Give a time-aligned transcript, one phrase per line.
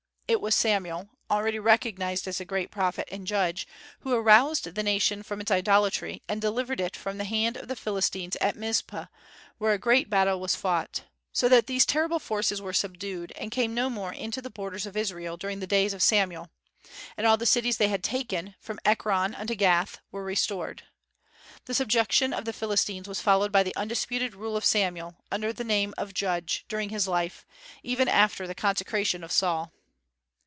[0.27, 3.67] It was Samuel, already recognized as a great prophet and judge,
[3.99, 7.75] who aroused the nation from its idolatry and delivered it from the hand of the
[7.75, 9.09] Philistines at Mizpeh,
[9.57, 11.03] where a great battle was fought,
[11.33, 14.95] so that these terrible foes were subdued, and came no more into the borders of
[14.95, 16.49] Israel during the days of Samuel;
[17.17, 20.83] and all the cities they had taken, from Ekron unto Gath, were restored.
[21.65, 25.65] The subjection of the Philistines was followed by the undisputed rule of Samuel, under the
[25.65, 27.45] name of Judge, during his life,
[27.83, 29.73] even after the consecration of Saul.